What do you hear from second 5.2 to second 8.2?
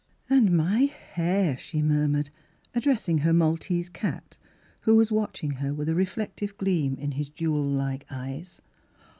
ing her with a reflective gleam in his jewel like